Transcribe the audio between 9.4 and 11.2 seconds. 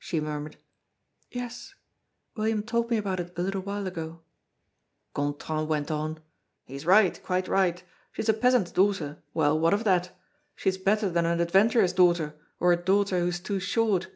what of that? She is better